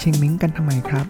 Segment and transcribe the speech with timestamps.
[0.00, 1.06] เชงเม้งกันทำไมครับ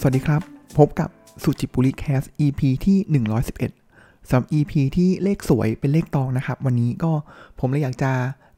[0.00, 0.40] สวัสดีครับ
[0.78, 1.08] พบกับ
[1.42, 3.22] สุจิปุริแคส EP ที่
[3.64, 7.12] 111สำหรับ EP ที่เลขสวยเป็นเลขตองนะครับ วันนี้ก็
[7.60, 8.12] ผมเลยอยากจะ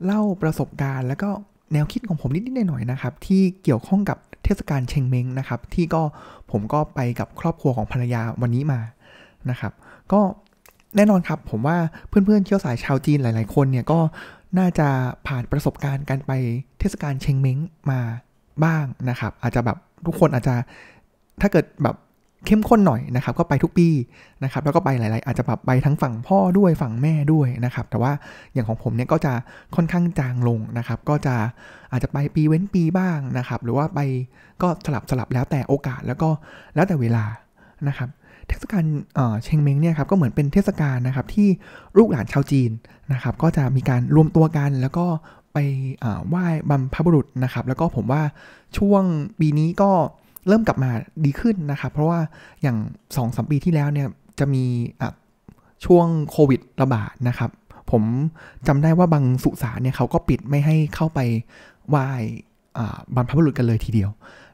[0.04, 1.30] เล่าประสบการณ์ แล้วก็
[1.72, 6.02] แนวคิดของผมนิดๆหน่อยๆนะครับ ที่เกี่ยวข้องกับเทศกาลเชงเม้งนะครับ ที่ก็
[6.50, 8.80] ผมก็ไปกับครอบครัวของภรรยาวันนี้มา
[9.50, 9.72] นะครับ
[10.12, 10.20] ก็
[10.96, 11.76] แน่นอนครับผมว่า
[12.08, 14.00] เพื่อนๆเชื้อสายชาวจีนหลาย ๆ คนเนี่ยก็
[14.58, 14.88] น่าจะ
[15.26, 16.32] ผ่านประสบการณ์การไป
[16.78, 17.58] เทศกาลเชงเม้ง
[17.90, 18.00] มา
[18.64, 20.54] บ้างนะครับ อาจจะแบบทุกคนอาจจะ
[21.40, 21.96] ถ้าเกิดแบบ
[22.46, 23.88] เข้มข้นหน่อยนะครับ ก็ไปทุกปี
[24.44, 28.12] นะครับ แล้วก็ไปหลายๆ อาจจะแบบไปทั้งฝั่งพ่อด้วยฝั่งแม่ด้วยนะครับ แต่ว่า
[28.52, 29.32] อย่างของผมเนี่ยก็จะ
[29.76, 31.34] ค่อนข้างจางลงนะครับ ก็จะ
[31.92, 33.98] อาจจะไปปีเว้นปีบ้างนะครับ หรือว่าไป
[34.62, 36.28] ก็สลับสลับแล้วแต่โอกาสแล้วก็
[36.74, 37.24] แล้วแต่เวลา
[37.88, 38.08] นะครับ
[38.48, 38.84] เทศกาล
[39.44, 41.48] เชงเม้งเนี่ยครับก็เหมือนเป็นเทศกาลนะครับที่
[41.98, 42.70] ลูกหลานชาวจีน
[43.12, 45.06] นะครับ ก็จะมีการรวมตัวกันแล้วก็
[45.52, 45.58] ไป
[46.28, 48.22] ไหว้บรรพบุรุษนะครับ แล้วก็ผมว่า
[48.78, 49.02] ช่วง
[49.40, 49.90] ปีนี้ก็
[50.48, 50.90] เริ่มกลับมา
[51.24, 52.20] ดีขึ้นนะครับ เพราะว่า
[52.62, 54.64] อย่าง2อสปีที่แล้วเนี่ยจะมี
[55.84, 57.50] ช่วงโควิดระบาดนะครับ
[57.90, 58.02] ผม
[58.66, 61.20] จำได้ว่าบางสุสานเนี่ยเขาก็ปิดไม่ให้เข้าไป
[61.88, 62.08] ไหว้
[63.14, 64.10] บรรพบุรุษกันเลยทีเดียว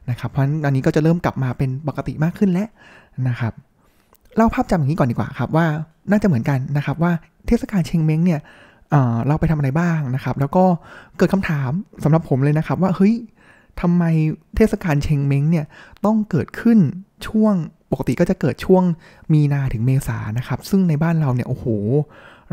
[0.09, 2.67] นะครับ เพราะฉะนั้นอันนี้ก็จะเริ่มกลับมาเป็นปกติมากขึ้นแล้ว
[3.27, 3.53] นะครับ
[4.35, 5.65] เล่าภาพจำอย่างนี้ก่อนดีกว่าครับว่า
[6.11, 7.11] น่าจะเหมือนกันนะครับว่า
[7.47, 8.39] เทศกาลเชงเม้งเนี่ย
[9.27, 10.63] เราไปทำอะไรบ้างนะครับ แล้วก็
[11.17, 11.71] เกิดคำถาม
[12.03, 13.15] สำหรับผมเลยนะครับว่าเฮ้ย
[13.81, 14.03] ทำไม
[14.55, 15.65] เทศกาลเชงเม้งเนี่ย
[16.05, 16.79] ต้องเกิดขึ้น
[17.27, 17.53] ช่วง
[17.91, 18.83] ปกติก็จะเกิดช่วง
[19.33, 21.65] มีนาถึงเมษานะครับ ซึ่งในบ้านเราเนี่ยโอ้โห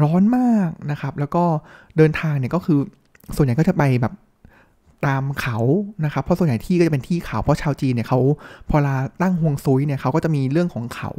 [0.03, 1.45] ร้อนมากนะครับ แล้วก็
[1.97, 2.79] เดินทางเนี่ยก็คือ
[3.37, 4.13] ส่วนใหญ่ก็จะไปแบบ
[5.07, 5.59] ตามเขา
[6.05, 8.21] นะครับเพราะส่วนใหญ่ที่ก็จะเป็นที่เขาเพราะชาวจีนเนี่ยเขา
[8.71, 11.11] พอลาตั้งฮวงซุยเนี่ยเขาก็จะมีเรื่องของเขา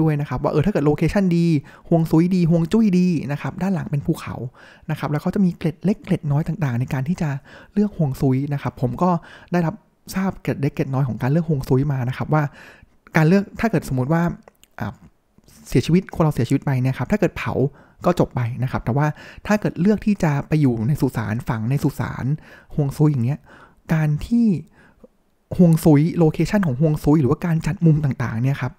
[0.00, 1.46] ด้วยนะครับว่าเออถ้าเกิด location ดี
[1.88, 4.34] ฮวงซุยดีฮวงจุ้ยดีนะครับด้านหลังเป็นภูเขา
[4.90, 7.30] นะครับแล้วเขาจะมีเกร็ดเล็กเกร็ดน้อยต่างๆ ในการที่จะ
[7.72, 9.10] เลือกฮวงซุยนะครับผมก็
[9.52, 9.74] ได้รับ
[10.14, 12.42] ทราบเกร็ดเล็กเกร็ดน้อยของการเลือกฮวงซุยมานะครับว่า
[13.16, 14.22] การเลือกถ้าเกิดสมมติว่า
[15.68, 17.54] เสียชีวิตคนเราเสียชีวิตไปเนี่ยครับถ้าเกิดเผา
[18.06, 19.06] ก็จบไปนะครับ แต่ว่า
[19.46, 22.24] ถ้าเกิดเลือกที่จะไปอยู่ในสุสานฝังในสุสาน
[22.74, 23.40] ฮวงซุยอย่างเงี้ย
[23.94, 24.46] การที่
[25.56, 28.72] ฮวงซุย location ของฮวงซุยหรือว่าการจัดมุมต่างๆเนี่ยครับ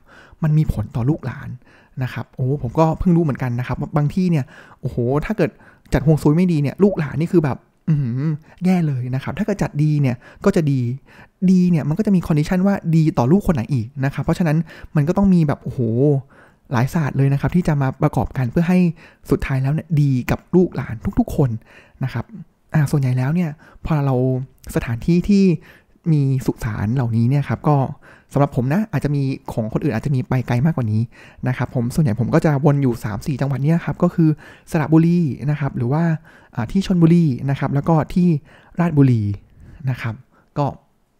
[0.43, 1.49] มันมีผลต่อลูกหลาน
[2.03, 4.45] นะครับโอ้ผมก็เพิ่งรู้เหมือนกันนะครับบางที่เนี่ย
[4.81, 5.49] โอ้โหถ้าเกิด
[5.93, 7.57] จัดฮวงซุยไม่ดีเนี่ยลูกหลานนี่คือแบบ
[8.65, 10.79] แย่เลยนะครับ ถ้าเกิดจัดดีเนี่ยก็จะดี
[11.51, 14.57] ดีเนี่ยมันก็จะมี condition ว่าดีต่อลูกคนไหนอีกนะครับ เพราะฉะนั้น
[14.95, 15.79] มันก็ต้องมีแบบโอ้โห
[16.71, 18.79] หลายศาสตร์เลยนะครับ ที่จะมาประกอบกันเพื่อให้
[19.31, 21.49] สุดท้ายแล้วเนี่ยดีกับลูกหลานทุกๆคน
[22.03, 22.25] นะครับ
[22.73, 23.49] อ่าส่วนใหญ่แล้วเนี่ย
[23.85, 24.15] พอเรา
[24.75, 25.43] สถานที่ที่
[26.11, 27.77] มีสุสานเหล่านี้เนี่ยครับก็
[28.33, 31.01] สำหรับผมนะอาจจะมีของคนอื่นอาจจะมีไปไกลมากกว่านี้
[31.47, 34.29] นะครับผมส่วนใหญ่ผมก็จะวนอยู่ 3-4 จังหวัดเนี่ยครับก็คือ
[34.71, 35.19] สระบุรี
[35.51, 36.03] นะครับหรือว่า
[36.71, 38.27] ที่ชนบุรีนะครับแล้วก็ที่
[38.79, 39.21] ราชบุรี
[39.89, 40.15] นะครับ
[40.57, 40.65] ก็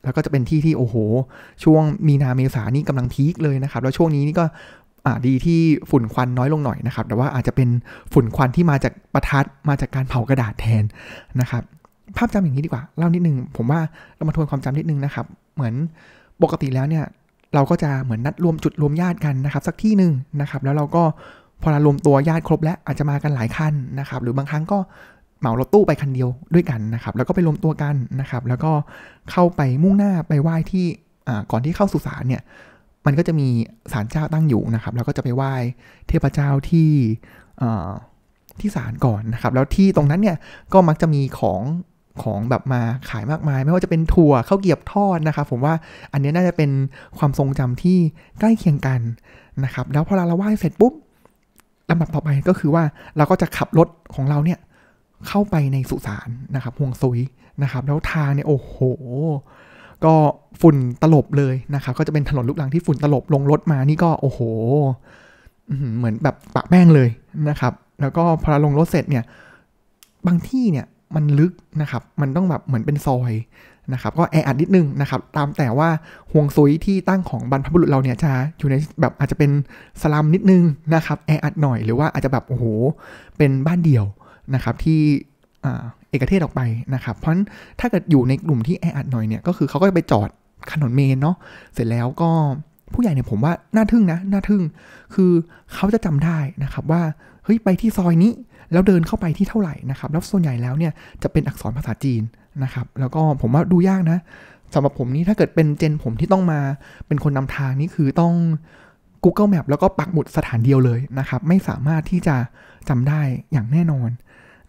[0.03, 0.95] แล้วก็จะเป็นที่ที่โอ้โห
[1.63, 4.45] ช่วงมีนาเมษานี่กำลังพีคเลยนะครับ แล้วช่วงนี้นี่ก็
[5.05, 5.59] อ่าดีที่
[5.89, 7.69] ฝุ่นควันน้อยลงหน่อยนะครับ แต่ว่าอาจจะเป็น
[8.13, 10.83] ฝุ่นควันที่มาจากประทัดมาจากการเผากระดาษแทน
[11.41, 11.63] นะครับ
[12.17, 13.79] ภาพจำอย่างนี้ดีกว่าเล่านิดนึงผมว่า
[14.15, 15.25] เรามาทวนความจำนิดนึงนะครับ
[15.55, 15.73] เหมือน
[16.43, 17.05] ปกติแล้วเนี่ย
[17.53, 21.03] เราก็จะเหมือนนัดรวมจุดรวมญาติกันนะครับ สักที่หนึ่งนะครับ แล้วเราก็
[21.61, 24.77] พอเรารวมตัวญาติครบแล้วอาจจะมากันหลายคันนะครับ หรือบางครั้งก็
[25.39, 28.71] เหมารถตู้ไปคันเดียวด้วยกันนะครับ แล้วก็ไปรวมตัวกันนะครับ แล้วก็
[29.31, 30.85] เข้าไปมุ่งหน้าไปไหว้ที่
[31.51, 32.41] ก่อนที่เข้าสุสานเนี่ย
[33.05, 33.47] มันก็จะมี
[33.91, 35.53] ศาลเจ้าตั้งอยู่นะครับ แล้วก็จะไปไหว้
[36.07, 36.91] เทพเจ้าที่
[38.59, 40.37] ที่ศาลก่อนนะครับ แล้วที่ตรงนั้นเนี่ย
[40.73, 41.61] ก็มักจะมีของ
[42.23, 45.73] ของแบบมาขายมากมาย ไม่ว่าจะเป็นถั่วข้าวเกี๊ยบทอดนะครับ ผมว่า
[46.13, 46.71] อันนี้น่าจะเป็น
[47.17, 47.97] ความทรงจำที่
[48.39, 49.01] ใกล้เคียงกัน
[49.63, 50.93] นะครับ แล้วพอเราไหว้เสร็จปุ๊บ
[51.89, 52.83] ลำดับต่อไปก็คือว่า
[53.17, 54.59] เราก็จะขับรถของเราเนี่ย
[55.27, 57.19] เข้าไปในสุสานนะครับห่วงซุย
[57.63, 58.75] นะครับ แล้วทางเนี่ยโอ้โห
[60.05, 60.15] ก็
[60.61, 64.39] ฝุ่นตลบเลยนะครับก็จะเป็นถนนลูกลังที่ฝุ่นตลบลงรถมานี่ก็โอ้โห
[65.97, 67.09] เหมือนแบบปะแป้งเลย
[67.49, 69.23] นะครับ แล้วก็พอลงรถเสร็จเนี่ย
[70.27, 70.85] บางที่เนี่ย
[71.15, 73.33] มันลึกนะครับ มันต้องแบบเหมือนเป็นซอย
[73.93, 75.89] นะครับ ก็แออัดนิดนึงนะครับ ตามแต่ว่า
[76.31, 79.51] ห่วงซุยที่ตั้งของบรรพบุรุษเราเนี่ยจะอยู่ในแบบอาจจะเป็น
[80.01, 80.63] สลัมนิดนึง
[80.95, 82.65] นะครับ แออัดหน่อยหรือว่าอาจจะแบบโอ้โห
[83.37, 84.05] เป็นบ้านเดี่ยว
[84.55, 85.01] นะครับที่
[86.13, 86.61] เอกเทศออกไป
[86.95, 87.45] นะครับเพราะฉะนั้น
[87.79, 90.29] ถ้าเกิดอยู่ในกลุ่มที่แออัดหน่อยเนี่ยก็คือเขาก็จะไปจอด
[90.71, 91.35] ถนนเมนเนาะ
[91.73, 92.29] เสร็จแล้วก็
[92.93, 94.61] ผู้ใหญ่เนี่ยผมว่าน่าทึ่งนะน่าทึ่ง
[95.13, 95.31] คือ
[95.73, 97.01] เขาจะจำได้นะครับว่า
[97.43, 98.33] เฮ้ยไปที่ซอยนี้
[98.71, 100.93] แล้วเดินเข้าไปที่เท่าไหร่นะครับแล้วส่วนใหญ่แล้วเนี่ย
[101.23, 102.21] จะเป็นอักษรภาษาจีน
[102.63, 104.19] นะครับ แล้วก็ผมว่าดูยากนะ
[104.73, 106.59] สำหรับผมนี่ถ้าเกิดเป็นเจนผมที่ต้องมา
[107.07, 108.33] เป็นคนนำทางนี่คือต้อง
[109.23, 112.35] Google Map แล้วก็ปักหมุดสถานเดียวเลยนะครับ ไม่สามารถที่จะ
[112.89, 113.21] จำได้
[113.51, 114.09] อย่างแน่นอน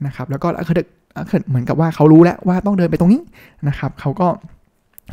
[0.06, 3.20] นะครับ แล้วก็คือเเหมือนกับว่าเขารู้แล้วว่าต้องเดินไปตรงนี้
[3.68, 4.28] นะครับเขาก็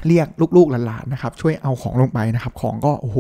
[0.08, 0.28] เรียก
[0.58, 3.18] ลูกๆหลานๆนะครับช่วยเอาของลงไปนะครับ ของก็โอ้โห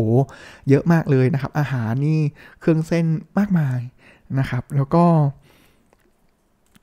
[0.69, 2.19] เยอะมากเลยนะครับ อาหารนี่
[2.59, 3.05] เครื่องเส้น
[3.37, 3.79] มากมาย
[4.39, 5.03] นะครับ แล้วก็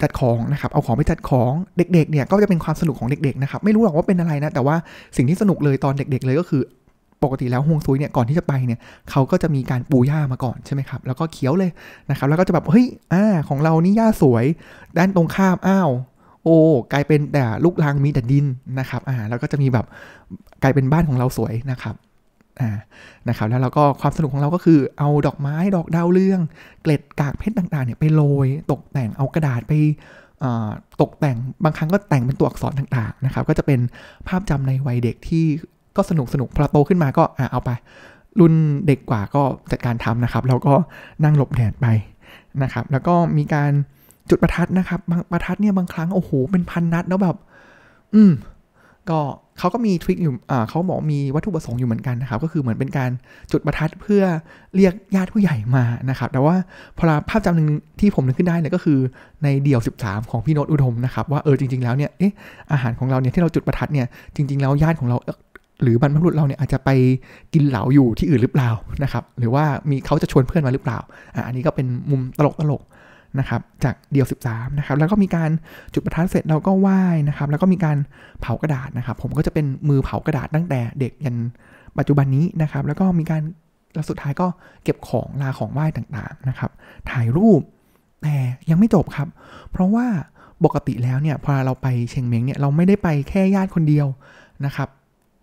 [0.02, 4.76] จัดของนะครับ เอาของไปจัดของเด็กๆเนี่ยก็จะเป็นความสนุกของเด็กๆนะครับ ไม่รู้หรอกว่าเป็นอะไรนะ แต่ว่า
[5.16, 6.62] สิ่งที่สนุกเลยตอนเด็ก ๆ เลยก็คือ
[7.22, 8.78] ปกติแล้วฮวงซุยเนี่ยก่อนที่จะไปเนี่ย
[9.10, 11.70] เขาก็จะมีการปูหญ้ามาก่อนใช่ไหมครับแล้วก็เคี้ยวเลย
[12.10, 14.44] นะครับแล้วก็จะแบบเฮ้ยอ่าของเรานี่หญ้าสวย
[14.98, 15.90] ด้านตรงข้ามอ้าว
[16.44, 16.56] โอ้
[16.92, 18.46] กลายเป็นแต่ลูกรังมีแต่ดิน
[18.78, 19.86] นะครับอ่าแล้วก็จะมีแบบ
[20.62, 21.94] กลายเป็นบ้านของเราสวยนะครับ
[22.60, 22.70] อ่า
[23.28, 26.40] นะครับแล้วเราก็ความสนุกของเราก็คือเอาดอกไม้ดอกดาวเรือง
[26.82, 29.72] เกล็ดกากเพชรต่างๆเนี่ยไปโรยตกแต่งเอากระดาษไป
[31.02, 33.80] ตกแต่งบางครั้งก็แต่งเป็นตัวอักษรต่างๆนะครับก็จะเป็น
[34.28, 35.44] ภาพจำในวัยเด็กที่
[35.98, 37.70] ก็สนุกสนุกพอโตขึ้นมาก็อ่าเอาไป
[38.40, 38.54] รุ่น
[38.86, 40.74] เด็กกว่าก็จัดการทำนะครับ แล้วก็
[41.24, 41.86] นั่งหลบแดดไป
[42.62, 43.72] นะครับ แล้วก็มีการ
[44.30, 47.36] จุดประทัดนะครับบางประทัดเนี่ยบางครั้งโอ้โหเป็นพันนัดแล้วแบบ
[48.14, 48.32] อืม
[49.10, 49.20] ก็
[49.58, 53.10] เขาก็มีทริคอยู่อ่าเขาบอกมีวัตถุประสงค์อยู่เหมือนกันนะครับ ก็คือเหมือนเป็นการ
[53.52, 54.22] จุดประทัดเพื่อ
[54.76, 56.54] เรียกญาติผู้ใหญ่มานะครับ แต่ว่า
[56.98, 57.68] พอภาพจำหนึ่ง
[58.00, 58.98] ที่ผมนึกขึ้นได้เนี่ยก็คือ
[59.42, 62.32] ในเดี่ยว 13 ของพี่โนตอุดมนะครับ ว่าเออจริง ๆแล้วเนี่ยเอ๊ะ
[62.72, 64.06] อาหารของเราเนี่ยที่เราจุดประทัดเนี่ย
[64.36, 65.16] จริง ๆ แล้วญาติของเรา
[65.82, 66.90] หรือบรรพบุรุษเราเนี่ยอาจจะไป
[67.54, 68.70] กินเหลาอยู่ที่อื่นหรือเปล่า
[69.02, 70.98] นะครับ หรือว่ามีเขาจะชวนเพื่อนมาหรือเปล่า
[71.34, 72.82] อ่าอันนี้ก็เป็นมุมตลกตลก
[73.38, 75.50] นะครับจากเดียว 13นะครับแล้วก็มีการ
[75.94, 77.96] จุดประทัดเสร็จเราก็ไหว้นะครับแล้วก็มีการ
[78.40, 81.36] เผากระดาษนะครับ ผมก็จะเป็นมือเผากระดาษตั้งแต่เด็กยัน
[81.98, 83.42] ปัจจุบันนี้นะครับ แล้วก็มีการ
[83.94, 84.46] แล้วสุดท้ายก็
[84.84, 86.70] เก็บของลาของไหว้ต่างๆนะครับ
[87.10, 87.60] ถ่ายรูป
[88.22, 88.36] แต่
[88.70, 89.28] ยังไม่จบครับ
[89.72, 90.06] เพราะว่า
[90.64, 94.06] ปกติแล้วเนี่ยพอเราไปเชียงเม้งเนี่ยเราไม่ได้ไปแค่ญาติคนเดียว
[94.66, 94.88] นะครับ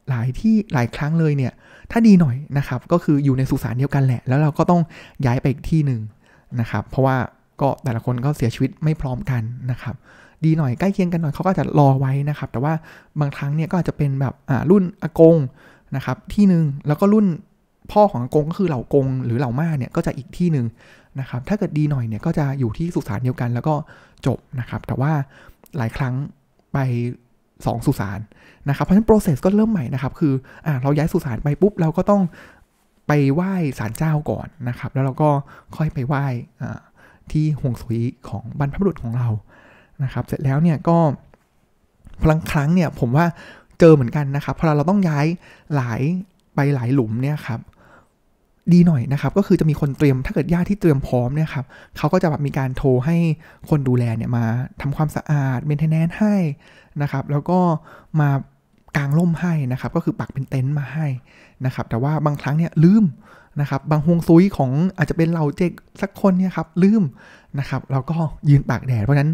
[0.09, 1.53] หลายที่หลายครั้งเลยเนี่ย
[1.91, 4.81] ถ้าดีหน่อยนะครับ ก็คืออยู่ในสุสานเดียวกันแหละ แล้วเราก็ต้อง
[5.25, 6.01] ย้ายไปอีกที่หนึ่ง
[6.59, 7.17] นะครับ เพราะว่า
[7.61, 9.41] ก็แต่ละคนก็เสียชีวิตไม่พร้อมกัน
[9.71, 9.95] นะครับ
[10.45, 12.73] ดีหน่อยใกล้เคียงกันหน่อยเขาก็จะรอไว้นะครับ แต่ว่า
[13.19, 15.35] บางครั้งเนี่ยก็อาจจะเป็นแบบอ่ารุ่นอากง
[15.95, 17.25] นะครับที่หนึ่งแล้วก็รุ่น
[17.91, 20.65] พ่อของอากงก็คือเหล่ากงหรือเหล่าม่าเนี่ยก็จะอีกที่หนึ่ง
[21.19, 23.75] นะครับ ถ้าเกิดดีหน่อยเนี่ยก็จะอยู่ที่สุสานเดียวกัน แล้วก็
[24.25, 25.11] จบนะครับ แต่ว่า
[25.77, 26.13] หลายครั้ง
[26.73, 26.77] ไป
[27.63, 28.19] 2สุสาน
[28.69, 30.33] นะครับเพราะฉะนั้น process ก็เริ่มใหม่นะครับ คือ
[30.65, 32.21] อ่าเราย้ายสุสานไปปุ๊บเราก็ต้อง
[33.07, 35.29] ไปไหว้ศาลเจ้าก่อนนะครับ แล้วเราก็
[35.75, 36.25] ค่อยไปไหว้
[37.31, 39.29] ที่ห่วงสุยของบรรพบุรุษของเรา
[40.03, 40.97] นะครับ เสร็จแล้วเนี่ยก็
[42.21, 43.25] พลังครั้งเนี่ยผมว่า
[43.79, 45.25] เจอเหมือนกันนะครับพอเราต้องย้าย
[45.75, 46.01] หลาย
[46.55, 47.59] ไปหลายหลุมเนี่ยครับ
[48.73, 51.65] ดีหน่อยนะครับ ก็คือจะมีคนเตรียมถ้าเกิดญาติที่เตรียมพร้อมเนี่ยครับ
[51.97, 53.17] เขาก็จะแบบมีการโทรให้
[53.69, 54.45] คนดูแลเนี่ยมา
[54.81, 56.35] ทำความสะอาดเมนเทนแนนให้
[57.01, 57.59] นะครับ แล้วก็
[58.19, 58.29] มา
[58.97, 61.07] กางร่มให้นะครับ ก็คือปักเป็นเต็นท์มาให้
[61.65, 63.05] นะครับ แต่ว่าบางครั้งเนี่ยลืม
[63.61, 65.71] นะครับ บางฮวงซุยของอาจจะเป็นเหล่าเจก
[66.01, 67.03] สักคนเนี่ยครับลืม
[67.59, 68.17] นะครับ เราก็
[68.49, 69.31] ยืนตากแดดเพราะนั้น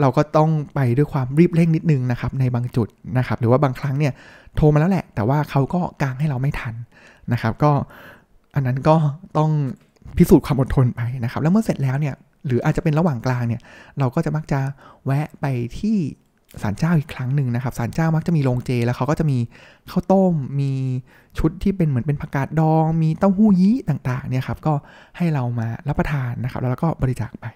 [0.00, 2.88] เราก็ต้องไปด้วยความรีบเร่งนิดนึงนะครับในบางจุด
[3.18, 4.12] นะครับ หรือว่าบางครั้งเนี่ย
[4.56, 6.74] โทรมาแล้วแหละ แต่ว่าเขาก็กางให้เราไม่ทัน
[7.32, 7.72] นะครับ ก็
[8.54, 8.96] อันนั้นก็
[9.38, 9.50] ต้อง
[10.16, 12.14] พิสูจน์ความอดทนไปนะครับ แล้วเมื่อเสร็จแล้วเนี่ย
[12.46, 13.60] หรืออาจจะเป็นระหว่างกลางเนี่ย
[13.98, 14.60] เราก็จะมักจะ
[15.04, 15.46] แวะไป
[15.78, 15.96] ที่
[16.62, 19.38] ศาลเจ้าอีกครั้งหนึ่งนะครับศาลเจ้ามักจะมีโรงเจแล้วเขาก็จะมี
[19.90, 20.72] ข้าวต้ม มี
[21.38, 24.74] ชุดที่เป็นเหมือนเป็นผักกาดดอง มีเต้าหู้ยี้ต่างๆเนี่ยครับก็
[25.16, 27.46] ให้เรามารับประทานนะครับแล้วก็บริจาคไป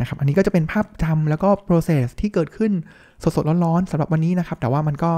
[0.00, 2.72] นะครับ อันนี้ก็จะเป็นภาพจำแล้วก็ process ที่เกิดขึ้น
[3.22, 5.12] สดๆร้อนๆสำหรับวันนี้นะครับ แต่ว่ามันก็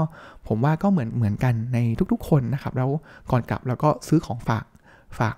[0.47, 1.77] ผมว่าก็เหมือนเหมือนกันใน
[2.11, 2.89] ทุกๆ คนนะครับ แล้ว
[3.31, 4.63] ก่อนกลับเราก็ซื้อของฝาก
[5.19, 5.35] ฝาก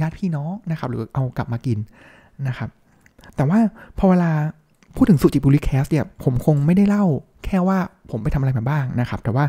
[0.00, 1.78] ญาติพี่น้องนะครับ หรือเอากลับมากิน
[2.48, 2.70] นะครับ
[3.36, 3.58] แต่ว่า
[3.98, 4.30] พอเวลา
[4.96, 7.04] พูดถึงสุจิบุริแคสเนี่ยผมคงไม่ได้เล่า
[7.44, 7.78] แค่ว่า
[8.10, 9.44] ผมไปทำอะไรมาบ้างนะครับ แต่ว่า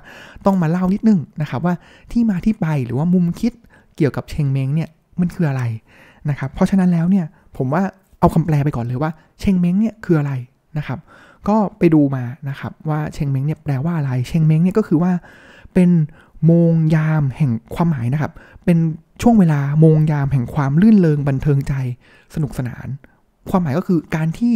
[0.46, 1.74] ต้องมาเล่านิดนึงนะครับว่า
[2.12, 3.54] ที่มาที่ไปหรือว่ามุมคิด
[3.96, 4.90] เกี่ยวกับเชงเม้งเนี่ย
[5.20, 5.64] มันคืออะไร
[6.30, 7.26] นะครับ เพราะฉะนั้นแล้วเนี่ย
[7.58, 7.84] ผมว่า
[8.20, 10.34] เอาคำแปลไปก่อนเลยว่าเชงเม้งเนี่ยคืออะไร
[10.78, 11.00] นะครับ
[11.48, 15.12] ก็ไปดูมานะครับว่าเชงเม้งเนี่ยแปลว่าอะไร เชงเม้งเนี่ยก็คือว่า
[15.74, 15.90] เป็น
[16.46, 18.32] โมงยามแห่งความหมายนะครับ
[18.66, 18.78] เป็น
[19.22, 21.74] ช่วงเวลาโมงยามแห่งความลื่นเลงบันเทิงใจ
[22.36, 22.88] สนุกสนาน
[23.50, 24.54] ความหมายก็คือการที่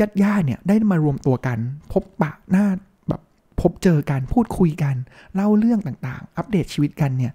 [0.00, 1.58] ญาติญาติเนี่ยได้มารวมตัวกัน
[1.92, 2.66] พบปะหน้า
[3.08, 3.20] แบบ
[3.60, 4.94] พบเจอกันพูดคุยกัน
[5.34, 7.32] เล่าเรื่องต่างๆ อัปเดตชีวิตกันเนี่ย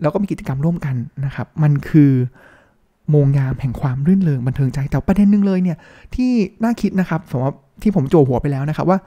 [0.00, 2.12] แล้วก็มีกิจกรรมร่วมกันนะครับ มันคือ
[3.10, 5.78] โมงยามแห่งความรื่นเริงบันเทิงใจแต่ประเด็นหนึ่งเลยเนี่ย
[6.14, 6.30] ที่
[6.62, 8.98] น่าคิดนะครับสมมติที่ผมโจหัวไปแล้วนะครับว่า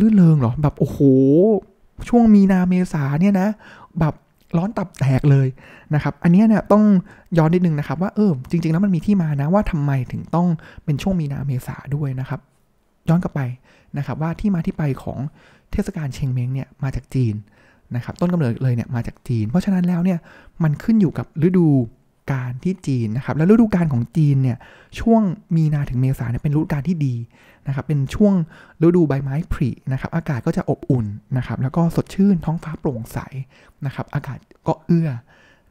[0.00, 0.98] รื่นเริงเหรอแบบโอ้โห
[2.08, 3.48] ช่วงมีนาเมษาเนี่ยนะ
[4.00, 4.14] แบบ
[4.56, 5.48] ร้อนตับแตกเลย
[5.94, 6.84] นะครับ อันนี้เนี่ยต้อง
[7.38, 10.48] ย้อนนิดนึงนะครับ ว่าเออจริง ๆ แล้วมันมีที่มานะว่าทำไมถึงต้อง
[10.84, 12.40] เป็นช่วงมีนาเมษาด้วยนะครับ
[13.08, 13.40] ย้อนกลับไป
[13.98, 15.18] นะครับว่าที่มาที่ไปของ
[15.72, 17.34] เทศกาลเชงเม้งเนี่ยมาจากจีน
[17.96, 20.18] นะครับ ต้นกำเนิดเลยเนี่ยมาจากจีน เพราะฉะนั้นแล้วเนี่ย
[20.62, 21.66] มันขึ้นอยู่กับฤดู
[22.32, 24.56] กาลที่จีนนะครับ แล้วฤดูกาลของจีนเนี่ย
[25.00, 25.22] ช่วง
[25.56, 27.14] มีนาถึงเมษาเนี่ยเป็นฤดูกาลที่ดี
[27.68, 28.34] นะครับเป็นช่วง
[28.82, 31.06] ฤดูใบไม้ผลินะครับอากาศก็จะอบอุ่น
[31.36, 33.18] นะครับแล้วก็สดชื่นท้องฟ้าโปร่งใส
[33.86, 35.08] นะครับอากาศก็เอื้อ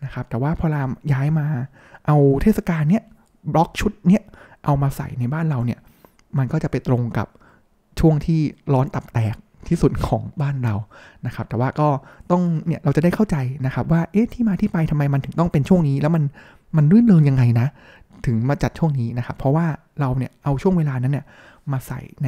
[0.03, 1.45] นะครับแต่ว่าพอรามย้ายมา
[2.05, 3.03] เอาเทศกาลเนี้ย
[3.53, 4.23] บล็อกชุดเนี้ย
[4.65, 5.79] เอามาใส่ในบ้านเราเนี่ย
[6.37, 7.27] มันก็จะไปตรงกับ
[7.99, 8.39] ช่วงที่
[8.73, 9.35] ร้อนตับแตก
[9.67, 10.75] ที่สุดของบ้านเรา
[11.25, 11.87] นะครับ แต่ว่าก็
[12.31, 13.35] ต้องเนี่ยเราจะได้เข้าใจ
[13.65, 16.23] นะครับ ว่าเอ๊ะที่มาที่ไปทำไมมันถึงต้องเป็นช่วงนี้ แล้วมัน
[16.77, 17.67] มันรื่นเริงยังไงนะ
[18.25, 19.65] ถึงมาจัดช่วงนี้นะครับ เพราะว่า
[19.99, 21.25] เราเนี่ยเอาช่วงเวลานั้นเนี่ย
[21.71, 22.27] มาใส่ใน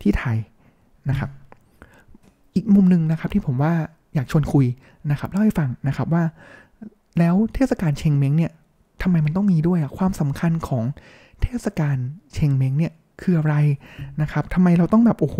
[0.00, 0.38] ที่ไทย
[1.10, 1.30] นะครับ
[2.54, 3.72] อีกมุมหนึ่งนะครับที่ผมว่า
[4.14, 4.66] อยากชวนคุย
[5.10, 6.24] นะครับเล่าให้ฟังนะครับว่า
[7.18, 8.52] แล้วเทศกาลเชงเม้งเนี่ย
[9.02, 10.84] ทำไมมันต้องมีด้วยอะความสำคัญของ
[11.42, 11.96] เทศกาล
[12.34, 13.54] เชงเม้งเนี่ยคืออะไร
[14.22, 15.38] นะครับทำไมเราต้องแบบโอ้โห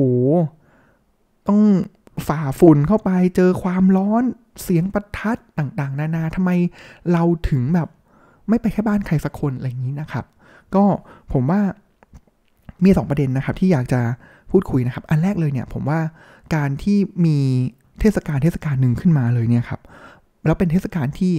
[1.48, 1.60] ต้อง
[2.28, 4.24] ฝ่าฝุ่นเข้าไปเจอความร้อน
[4.62, 6.50] เสียงประทัดต่างๆ นานาทำไม
[7.12, 7.88] เราถึงแบบ
[8.48, 10.24] ไม่ไปแค่บ้านใครสักคนอะไรอย่างนี้นะครับ
[10.74, 10.84] ก็
[11.32, 11.60] ผมว่า
[12.84, 14.00] มีสองประเด็นนะครับที่อยากจะ
[14.50, 16.00] พูดคุยนะครับ อันแรกเลยเนี่ยผมว่า
[16.54, 17.36] การที่มี
[18.00, 19.80] เทศกาลเทศกาลหนึ่งขึ้นมาเลยเนี่ยครับ
[20.46, 21.34] แล้วเป็นเทศกาลที่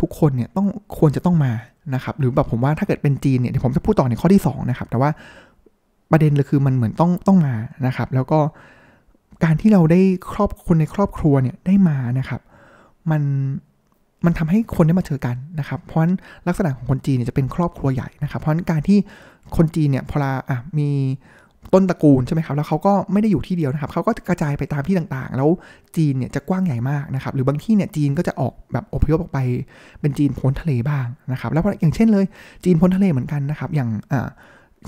[0.00, 0.66] ทุกคนเนี่ยต้อง
[0.98, 1.52] ควรจะต้องมา
[1.94, 5.10] นะครับ หรือแบบผมว่าถ้าเกิดเป็นจีนเนี่ยเดี๋ยวผมจะพูดต่อในข้อที่ 2 นะครับ แต่ว่า
[6.10, 7.54] ประเด็นเลยคือมันเหมือนต้องต้องมา
[7.86, 8.38] นะครับ แล้วก็
[9.44, 10.00] การที่เราได้
[10.32, 12.40] ครอบคนในครอบครัวเนี่ยได้มานะครับ
[13.10, 13.22] มัน
[14.26, 16.14] มันทำให้คนได้มาเจอกันนะครับ เพราะฉะนั้น
[16.48, 18.98] ลักษณะของคนจีนเนี่ยจะเป็นครอบครัวใหญ่นะครับ เพราะฉะนั้นการที่
[19.56, 20.90] คนจีนเนี่ยพอละอะมี
[21.74, 25.50] ต้นตระกูลใช่ไหมครับ แล้วเขาก็ไม่ได้อยู่ที่เดียวนะครับ เขาก็กระจายไปตามที่ต่างๆ แล้ว
[25.96, 29.38] จีนเนี่ยจะกว้างใหญ่มากนะครับ หรือบางที่เนี่ยจีนก็จะออกแบบอพยพออกไป
[30.00, 32.24] เป็นจีนพ้นทะเลบ้างนะครับ แล้วอย่างเช่นเลย
[32.64, 34.28] จีนพ้นทะเลเหมือนกันนะครับ อย่างอ่า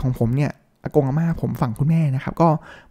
[0.00, 0.50] ของผมเนี่ย
[0.82, 2.48] อากงอาม่าผมฝั่งคุณแม่นะครับ ก็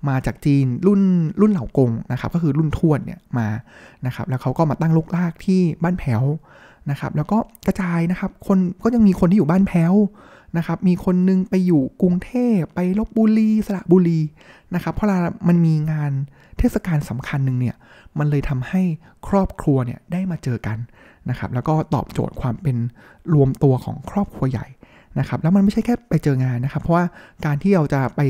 [0.09, 1.01] มาจากจีนรุ่น
[1.41, 3.47] รุ่นเหล่ากงนะครับ ก็คือรุ่นทวดเนี่ยมา
[4.05, 6.23] นะครับ แล้วเขาก็มาตั้งลูกลากที่บ้านแผว
[6.89, 9.93] นะครับ แล้วก็กระจายนะครับ คนก็ยังมีคนที่อยู่บ้านแผว
[10.57, 14.19] นะครับ มีคนนึงไปอยู่กรุงเทพไปลบบุรีสระบุรี
[14.75, 15.07] นะครับ เพราะ
[15.47, 16.11] มันมีงาน
[16.57, 17.75] เทศกาลสำคัญหนึ่งเนี่ย
[18.19, 18.81] มันเลยทำให้
[19.27, 20.77] ครอบครัวเนี่ยได้มาเจอกัน
[21.29, 22.77] นะครับ แล้วก็ตอบโจทย์ความเป็น
[23.33, 24.67] รวมตัวของครอบครัวใหญ่
[25.19, 27.05] นะครับแล้วมันไม่ใช่แค่ไปเจองานนะครับ เพราะว่า
[27.45, 28.21] การที่เราจะไป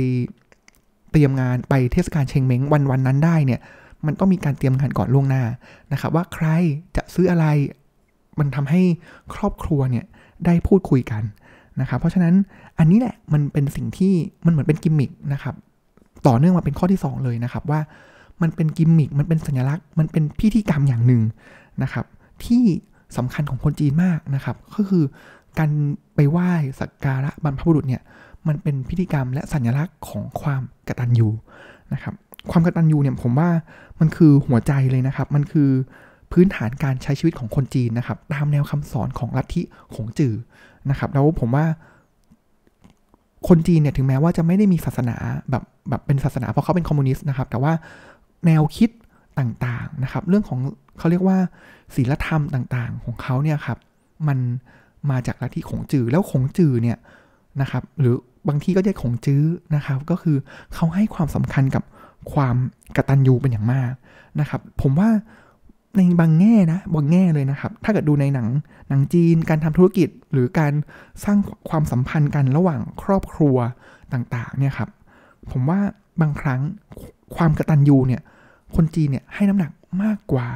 [1.12, 3.60] เตรียมงานไปเทศกาลเชงเม้งวันวันนั้นได้เนี่ย
[4.05, 5.43] มันต้องมีการเตรียมงานก่อนล่วงหน้า
[5.93, 6.48] นะครับว่าใคร
[6.96, 7.46] จะซื้ออะไร
[8.39, 8.81] มันทำให้
[9.36, 10.05] ครอบครัวเนี่ย
[10.46, 11.24] ได้พูดคุยกัน
[11.81, 12.34] นะครับเพราะฉะนั้น
[12.79, 14.13] อันนี้แหละมันเป็นสิ่งที่
[14.46, 15.55] มันเหมือนเป็นกิมมิคนะครับ
[16.27, 17.79] ต่อเนื่องมาเป็นข้อที่ 2 เลยนะครับว่า
[18.41, 21.22] มันเป็นกิมมิคมันเป็นสัญลักษณ์ มันเป็นพิธีกรรมอย่างหนึ่ง
[21.84, 22.05] นะครับ
[22.46, 22.63] ที่
[23.17, 25.03] สำคัญของคนจีนมากนะครับ ก็คือ
[25.60, 25.70] การ
[26.16, 28.01] ไปไหว้สักการะบรรพบุรุษเนี่ย
[28.48, 31.30] มันเป็นพิธีกรรมและสัญลักษณ์ของความกตัญญู
[31.94, 32.13] นะครับ
[32.51, 33.50] ความกตัญญูเนี่ยผมว่า
[34.00, 35.70] มันคือหัวใจเลยนะครับ มันคือ
[36.32, 39.62] พื้นฐานการใช้ชีวิตของคนจีนนะครับ ตามแนวคำสอนของลัทธิ
[39.96, 40.36] ของจื่อ
[40.89, 41.66] นะครับแล้วผมว่า
[43.48, 45.16] คนจีนเนี่ยถึงแม้ว่าจะไม่ได้มีศาสนา
[45.50, 47.74] แบบแบบเป็นศาสนาเพราะเขาเป็นคอมมิวนิสต์นะครับ แต่ว่า
[48.46, 48.89] แนวคิด
[49.39, 50.60] ต่างๆนะครับ เรื่องของ
[50.98, 51.38] เขาเรียกว่า
[51.96, 53.78] ศีลธรรมต่างๆ ของเขาเนี่ยครับ
[54.28, 54.39] มัน
[55.10, 56.98] มาจากลัทธิขงจือแล้วขงจือเนี่ย
[57.62, 58.15] นะครับ หรือ
[58.48, 59.44] บางที่ก็เรียกขงจื้อ
[59.75, 60.38] นะครับ ก็คือ
[60.74, 61.84] เขาให้ความสำคัญกับ
[62.34, 62.56] ความ
[62.96, 63.91] กระตัญญูเป็นอย่างมาก
[64.39, 65.10] นะครับ ผมว่า
[65.96, 68.48] ในบางแง่นะบางแง่เลยนะครับ ถ้าเกิดดูในหนัง
[68.89, 70.74] หนังจีนการทำธุรกิจหรือการ
[71.24, 71.38] สร้าง
[71.70, 73.58] ความสัมพันธ์กันระหว่างครอบครัว
[74.13, 74.89] ต่างๆเนี่ยครับ
[75.51, 75.79] ผมว่า
[76.22, 76.62] บางครั้ง
[77.36, 78.22] ความกระตัญญูเนี่ย
[78.75, 79.72] คนจีนเนี่ยให้น้ำหนัก
[80.03, 80.48] มากกว่า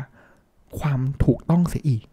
[0.79, 2.03] ความถูกต้องเสียอีก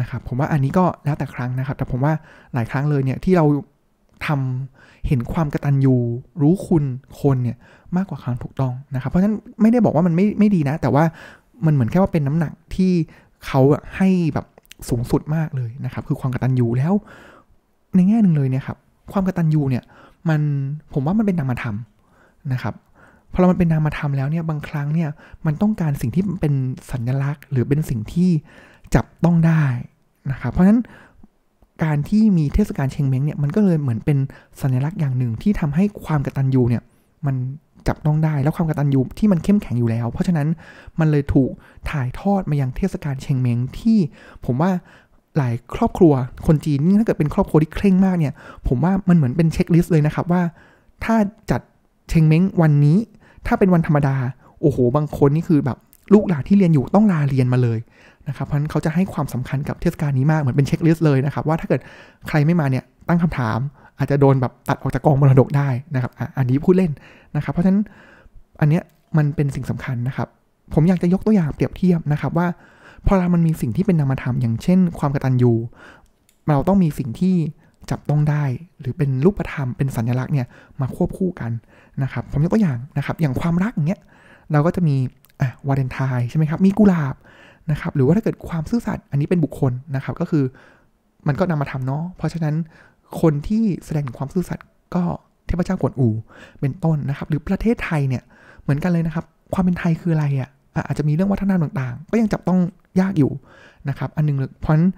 [0.00, 2.12] นะครับผมว่าอันนี้ก็แล้วแต่ครั้งนะครับ แต่ผมว่า
[2.54, 3.44] หลายครั้งเลยเนี่ยที่เรา
[4.26, 5.96] ทำเห็นความกระตันยู
[6.42, 6.84] รู้คุณ
[7.20, 7.56] คนเนี่ย
[7.96, 11.04] มากกว่าความถูกต้องนะครับ เพราะฉะนั้นไม่ได้บอกว่ามันไม่ไม่ดีนะ แต่ว่า
[11.66, 12.92] มันเหมือนแค่ว่าเป็นน้ำหนักที่
[13.46, 13.60] เขา
[13.96, 14.46] ให้แบบ
[14.88, 16.92] สูงสุดมากเลยนะครับ คือความกระตันยูแล้ว
[17.96, 18.78] ในแง่หนึ่งเลยเนี่ยครับ
[19.12, 19.84] ความกระตันยูเนี่ย
[20.28, 20.40] มัน
[20.92, 21.76] ผมว่ามันเป็นนามธรรม
[22.52, 22.74] นะครับ
[23.32, 25.08] พอเรามันเป็นนามธรรมแล้วเนี่ยบางครั้งเนี่ย
[25.46, 26.54] มันต้องการสิ่งที่เป็น
[26.92, 28.30] สัญลักษณ์ หรือเป็นสิ่งที่
[28.94, 29.64] จับต้องได้
[30.30, 30.80] นะครับเพราะฉะนั้น
[31.84, 34.18] การที่มีเทศกาลเชงเม้งเนี่ยมันก็เลยเหมือนเป็น
[34.60, 36.82] สัญลักษณ์อย่างหนึ่งที่ทำให้ความกตัญญูเนี่ย
[37.26, 37.36] มัน
[37.88, 40.48] จับต้องได้แล้วความกตัญญูที่มันเข้มแข็งอยู่แล้ว เพราะฉะนั้น
[41.00, 41.50] มันเลยถูก
[41.90, 43.98] ถ่ายทอดมายังเทศกาลเชงเม้งที่
[44.44, 44.70] ผมว่า
[45.36, 46.12] หลายครอบครัว
[46.46, 48.34] คนจีนนี่ถ้าเกิดเป็นครอบครัวที่เคร่งมากเนี่ย
[48.68, 50.42] ผมว่ามันเหมือนเป็น checklist เลยนะครับว่า
[51.04, 51.16] ถ้า
[51.50, 51.60] จัด
[52.08, 52.98] เชงเม้งวันนี้
[53.46, 54.16] ถ้าเป็นวันธรรมดา
[54.60, 55.78] โอ้โห บางคนนี่คือแบบ
[56.12, 57.78] ลูกหลานที่เรียนอยู่ต้องลาเรียนมาเลย
[58.28, 61.80] นะครับเพราะฉะนั้นเขาจะให้ความสำคัญกับเทศกาลนี้มากเหมือนเป็น checklist เลยนะครับ ว่าถ้าเกิด
[62.28, 63.58] ใครไม่มาเนี่ยตั้งคำถาม
[63.98, 66.92] อาจจะโดนแบบตัดออกจากกองมรดกได้นะครับอันนี้พูดเล่น
[67.36, 67.82] นะครับ เพราะฉะนั้น
[68.60, 68.82] อันเนี้ย
[69.16, 70.28] มันเป็นสิ่งสำคัญนะครับ
[70.74, 72.46] ผมอยากจะยกตัวอย่างเปรียบเทียบนะครับว่า
[73.06, 75.52] พอเรามันมีสิ่งที่เป็นนามธรรมอย่างเช่น ความกตัญญู
[76.48, 77.36] เราต้องมีสิ่งที่
[77.90, 78.44] จับต้องได้
[78.80, 80.46] หรือเป็นรูปธรรมเป็นสัญลักษณ์เนี่ย
[80.80, 81.50] มาควบคู่กัน
[82.02, 84.00] นะครับ ผมยกตัวอย่างนะครับ อย่างความรักอย่างเงี้ย
[84.52, 84.96] เราก็จะมี
[85.40, 87.14] อะวาเลนไทน์ใช่ไหมครับ มีกุหลาบ
[87.70, 90.44] นะครับหรือว่าถ้าเกิดความซื่อสัตย์อันนี้เป็นบุคคลนะครับก็คือ
[91.28, 92.54] มันก็นำมาทำเนาะเพราะฉะนั้น
[93.20, 95.02] คนที่แสดงความซื่อสัตย์ก็
[95.46, 96.08] เทพเจ้ากวนอู
[96.60, 98.22] เป็นต้นนะครับ หรือประเทศไทยเนี่ย
[98.62, 100.50] เหมือนกันเลยนะครับ ความเป็นไทยคืออะไรอะ่ะ
[100.86, 102.58] อาจจะมีเรื่องวัฒนธรรมต่างๆ ก็ยังจับต้อง
[103.00, 103.32] ยากอยู่
[103.88, 104.88] นะครับ อันนึงเพราะนั้น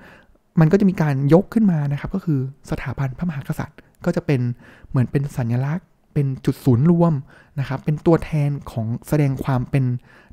[0.60, 4.40] มันก็จะมีการยกขึ้นมานะครับ ก็คือสถาบันพระมหากษัตริย์ ก็จะเป็น
[4.88, 7.12] เหมือนเป็นสัญลักษณ์เป็นจุดศูนย์รวม
[7.60, 9.84] นะครับ เป็นตัวแทนของแสดงความเป็น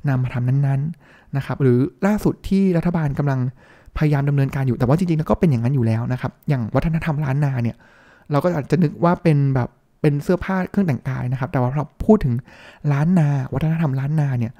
[0.08, 3.40] นามธรรมนั้นๆ นะครับหรือล่าสุดที่รัฐบาลกำลัง
[3.98, 7.76] พยายามดำเนินการอยู่แต่ว่าจริงๆแล้วก็เป็นอย่างนั้นอยู่แล้วนะครับ อย่างวัฒนธรรมล้านนาเนี่ย
[8.30, 9.68] เราก็อาจจะนึกว่าเป็นแบบ
[10.00, 12.34] เป็นเสื้อผ้าเครื่องแต่งกายนะครับ แต่ว่าเราพูดถึง
[12.92, 14.52] ล้านนา วัฒนธรรมล้านนาเนี่ย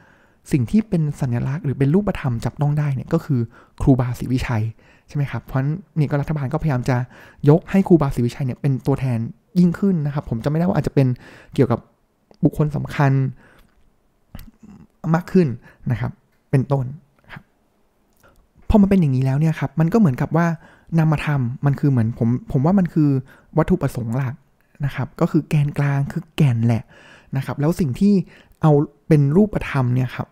[0.52, 3.40] สิ่งที่เป็นสัญลักษณ์หรือเป็นรูปธรรมจับต้องได้เนี่ยก็คือ
[3.82, 4.64] ครูบาศรีวิชัย
[5.08, 5.60] ใช่ไหมครับเพราะ
[5.98, 6.96] นี่ก็รัฐบาลก็พยายามจะ
[7.48, 9.18] ยกให้ครูบาศรีวิชัยเนี่ยเป็นตัวแทน
[9.58, 11.06] ยิ่งขึ้นนะครับ ผมจะไม่ได้ว่าอาจจะเป็น
[11.54, 11.80] เกี่ยวกับ
[12.44, 13.12] บุคคลสำคัญ
[15.14, 15.48] มากขึ้น
[15.90, 16.12] นะครับ
[16.54, 16.86] เป็นต้น
[17.32, 17.42] ครับ
[18.68, 20.46] พอมันเป็นอย่างนี้แล้วเนี่ยครับมันก็เหมือนกับว่า
[20.98, 23.10] นำมาทำมันคือเหมือนผมผมว่ามันคือ
[23.58, 24.34] วัตถุประสงค์หลัก
[24.84, 26.82] นะครับ ก็คือแกนกลางคือแกนแหละ
[27.36, 28.14] นะครับ แล้วสิ่งที่
[28.62, 28.72] เอา
[29.08, 30.28] เป็นรูปธรรมเนี่ยครับ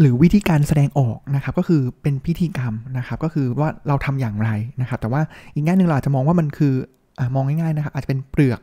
[0.00, 4.50] หรือวิธีการแสดงออกนะครับก็คือเป็นพิธีกรรมนะครับก็คือว่าเราทำอย่างไร
[4.80, 5.22] นะครับ แต่ว่า
[5.54, 6.74] อีกแง่หนึ่งเราอาจจะมองว่ามันคือ
[7.18, 8.60] อมองง่ายๆนะครับอาจจะเป็นเปลือก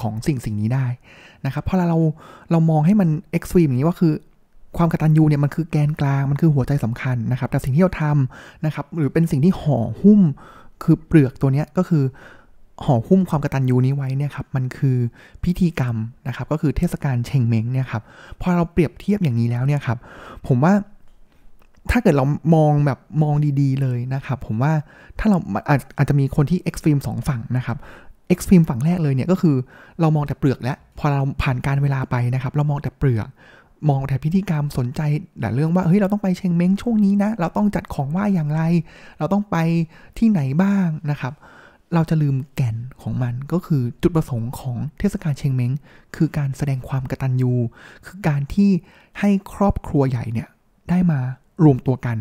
[0.00, 0.86] ของสิ่งสิ่งนี้ได้
[1.46, 1.98] นะครับพอเรา
[2.50, 4.12] เรามองให้มันเอ็กซ์ตรีมอย่างนี้ว่าคือ
[4.76, 10.20] ความกตัญญูเนี่ยมันคือแกนกลางมันคือหัวใจสำคัญนะครับ แต่สิ่งที่เราทำนะครับ หรือเป็นสิ่งที่ห่อหุ้ม
[10.82, 12.04] คือเปลือกตัวเนี้ยก็คือ
[12.84, 14.96] ห่อหุ้มความกตัญญูนี้ไว้เนี่ยครับมันคือ
[15.44, 15.96] พิธีกรรม
[16.28, 18.02] นะครับก็คือเทศกาลเชงเม้งเนี่ยครับ
[18.40, 19.98] พอเราเปรียบเทียบอย่างนี้แล้วเนี่ยครับ
[20.46, 20.72] ผมว่า
[21.90, 24.72] ถ้าเกิดเรามองแบบมองดีๆเลยนะครับผมว่า
[25.18, 27.76] ถ้าเราอาจอาจจะมีคนที่ extreme สองฝั่งนะครับ
[28.28, 29.56] extreme ฝั่งแรกเลยเนี่ยก็คือ
[30.00, 33.28] เรามองแต่เปลือกแล้วพอเราผ่านการเวลาไปนะครับเรามองแต่เปลือก
[33.88, 35.00] มองแต่พิธีกรรมสนใจ
[35.40, 38.62] แต่เรื่องว่าเฮ้ยเราต้องไปเชงเม้งช่วงนี้นะ เราต้องจัดของไหว้อย่างไร
[39.18, 39.56] เราต้องไป
[40.18, 41.34] ที่ไหนบ้างนะครับ
[41.94, 45.72] เราจะลืมแก่นของมันก็คือจุดประสงค์ของเทศกาลเชงเม้ง
[46.16, 47.52] คือการแสดงความกตัญญู
[48.06, 48.70] คือการที่
[49.18, 50.48] ให้ครอบครัวใหญ่เนี่ย
[50.90, 51.20] ได้มา
[51.64, 52.16] รวมตัวกัน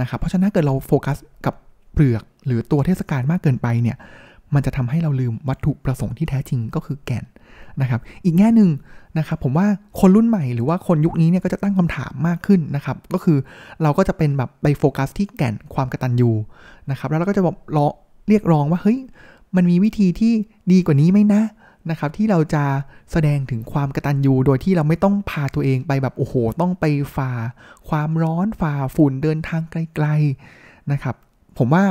[0.00, 1.54] นะครับ เพราะฉะนั้นเกิดเราโฟกัสกับ
[1.92, 3.96] เปลือกหรือตัวเทศกาลมากเกินไปเนี่ย
[4.54, 7.24] มันจะทำให้เราลืมวัตถุประสงค์ที่แท้จริงก็คือแก่น
[7.80, 8.70] นะครับ อีกแง่หนึ่ง
[9.18, 9.66] นะครับผมว่า
[10.00, 13.38] คนรุ่นใหม่หรือว่าคนยุคนี้เนี่ยก็จะตั้งคำถามมากขึ้นนะครับ ก็คือ
[13.82, 16.30] เราก็จะเป็นแบบไปโฟกัสที่แก่นความกระตัญญู
[16.90, 17.86] นะครับแล้วเราก็จะบอกรอ
[18.28, 18.98] เรียกร้องว่าเฮ้ย
[19.56, 20.32] มันมีวิธีที่
[20.72, 21.42] ดีกว่านี้ไหมนะ
[21.90, 22.64] นะครับที่เราจะ
[23.12, 26.84] แสดงถึงความกระตัญญูโดยที่เราไม่ต้องพาตัวเองไปแบบโอ้โห ต้องไป
[27.16, 27.32] ฝ่า
[27.88, 31.14] ความร้อนฝ่าฝุ่นเดินทางไกลๆนะครับ
[31.58, 31.84] ผมว่า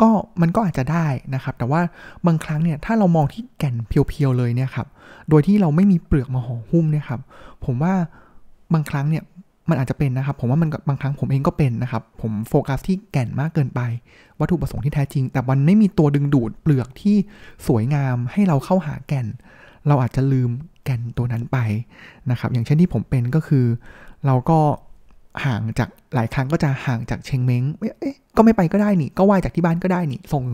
[0.00, 1.80] ก็มันก็อาจจะได้นะครับ แต่ว่า
[2.26, 4.86] บางครั้งเนี่ยถ้าเรามองที่แก่นเพียวๆเลยเนี่ยครับ
[5.30, 7.20] โดยที่เราไม่มีเปลือกมาห่อหุ้มเนี่ยครับ
[7.64, 7.94] ผมว่า
[8.74, 9.24] บางครั้งเนี่ย
[9.70, 13.80] มันอาจจะเป็นนะครับ ผมว่ามันบางครั้งผมเองก็เป็นนะครับ ผมโฟกัสที่แก่นมากเกินไป
[14.40, 17.16] วัตถุประสงค์ที่แท้จริง แต่มันไม่มีตัวดึงดูดเปลือกที่
[17.66, 19.26] สวยงามให้เราเข้าหาแก่น
[19.88, 20.50] เราอาจจะลืม
[20.84, 21.58] แก่นตัวนั้นไป
[22.30, 23.66] นะครับ อย่างเช่นที่ผมเป็นก็คือ
[24.26, 24.58] เราก็
[25.44, 27.64] ห่างจากหลายครั้งก็จะห่างจากเชงเม้ง
[28.00, 30.44] เอ๊ะก็ไม่ไปก็ได้นี่ ก็ไหว้จากที่บ้านก็ได้นี่ ส่ง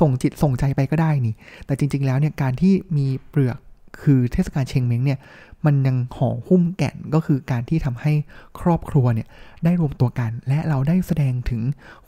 [0.00, 1.34] ส่งจิตส่งใจไปก็ได้นี่
[1.66, 3.58] แต่จริง ๆ แล้วเนี่ยการที่มีเปลือก
[4.02, 5.18] คือเทศกาลเชงเม้งเนี่ย
[5.64, 8.12] มันยังห่อหุ้มแก่นก็คือการที่ทำให้
[8.60, 9.28] ครอบครัวเนี่ย
[9.64, 11.62] ได้รวมตัวกัน และเราได้แสดงถึง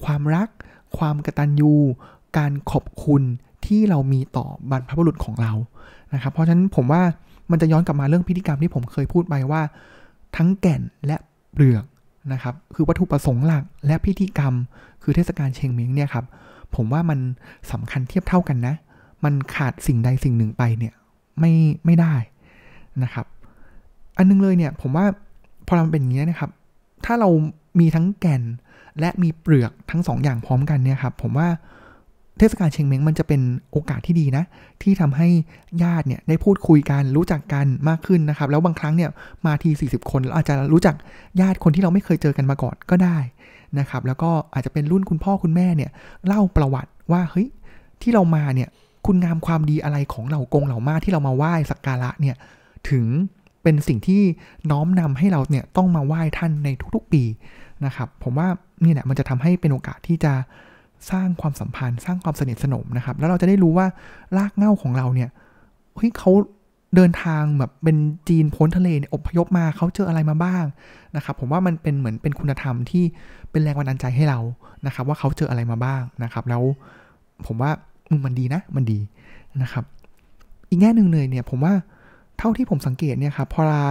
[0.04, 0.48] ความรัก
[0.98, 1.72] ความกตัญญู
[2.38, 3.22] การขอบคุณ
[3.66, 5.52] ที่เรามีต่อบรรพบุรุษของเรา
[6.14, 7.02] นะครับ เพราะฉะนั้นผมว่า
[7.50, 9.62] มันจะย้อนกลับมาเรื่องพิธีกรรมที่ผมเคยพูดไปว่า
[10.36, 11.16] ทั้งแก่นและ
[11.52, 11.84] เปลือก
[12.32, 14.54] นะครับคือวัตถุประสงค์หลักและพิธีกรรม
[15.02, 16.26] คือเทศกาลเชงเม้งเนี่ยครับ
[16.74, 17.18] ผมว่ามัน
[17.72, 18.74] สำคัญเทียบเท่ากันนะ
[19.24, 20.94] มันขาดสิ่งใดสิ่งหนึ่งไปเนี่ย
[21.40, 21.52] ไม่
[21.84, 22.14] ไม่ได้
[23.02, 23.26] นะครับ
[24.16, 25.06] อันนึงเลยเนี่ยผมว่า
[25.66, 26.50] พอมันเป็นอย่างนี้นะครับ
[27.04, 27.28] ถ้าเรา
[27.80, 28.42] มีทั้งแก่น
[29.00, 31.48] และมีเปลือกทั้งสองอย่างพร้อมกันเนี่ยครับผมว่า
[32.38, 33.40] เทศกาลเชงเม้งมันจะเป็น
[33.72, 34.44] โอกาสที่ดีนะ
[34.82, 35.28] ที่ทำให้
[35.82, 39.10] ญาติเนี่ยได้พูดคุยกันรู้จักกันมากขึ้นนะครับ แล้วบางครั้งเนี่ย
[39.46, 40.94] มาที 40 คนเราอาจจะรู้จัก
[41.40, 43.18] ญาติคนที่เราไม่เคยเจอกันมาก่อนก็ได้
[43.78, 45.90] นะครับ แล้วก็อาจจะเป็นรุ่นคุณพ่อคุณแม่เนี่ย
[46.26, 47.48] เล่าประวัติว่าเฮ้ย
[48.02, 48.68] ที่เรามาเนี่ย
[49.06, 52.36] คุณงามความดีอะไรของเหล่ากงเหล่ามาที่เรามาไหว้สักการะเนี่ย
[52.90, 53.06] ถึง
[53.62, 54.22] เป็นสิ่งที่
[54.70, 57.22] น้อมนำให้เราเนี่ยต้องมาไหว้ท่านในทุกๆปี
[57.84, 58.48] นะครับ ผมว่า
[58.84, 60.32] นี่แหละมันจะทำให้เป็นโอกาสที่จะ
[61.10, 63.86] สร้างความสัมพันธ์ สร้างความสนิทสนมนะครับ แล้วเราจะได้รู้ว่า
[64.36, 65.28] รากเหง้าของเราเนี่ย
[65.96, 66.32] เฮ้ยเขา
[66.96, 67.96] เดินทางแบบเป็น
[68.28, 70.64] จีนพ้นทะเลเนี่ยอพยพมาเขาเจออะไรมาบ้าง
[71.16, 73.04] นะครับ ผมว่ามันเป็นเหมือนเป็นคุณธรรมที่
[73.50, 74.40] เป็นแรงบันดาลใจให้เรา
[74.86, 76.62] นะครับ ว่าเขาเจออะไรมาบ้างนะครับ แล้ว
[77.46, 77.70] ผมว่า
[78.24, 78.98] มันดีนะ มันดี
[79.62, 79.84] นะครับ
[80.68, 81.74] อีกแง่หนึ่งเลยเนี่ย ผมว่า
[82.38, 83.82] เท่าที่ผมสังเกตเนี่ยครับพอเรา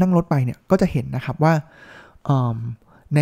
[0.00, 1.52] นั่งรถไปเนี่ยก็จะเห็นนะครับว่า
[3.16, 3.20] ใน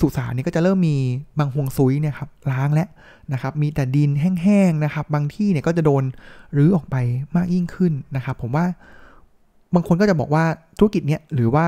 [0.00, 0.96] สุสานนี่ก็จะเริ่มมี
[1.38, 2.88] บางห่วงซุยเนี่ยครับล้างแล้ว
[3.32, 6.04] นะครับ มีแต่ดินแห้งๆนะครับ บางที่เนี่ยก็จะโดน
[6.56, 6.96] รื้อออกไป
[7.36, 8.64] มากยิ่งขึ้นนะครับ ผมว่า
[9.74, 10.44] บางคนก็จะบอกว่า
[10.78, 11.66] ธุรกิจเนี้ยหรือว่า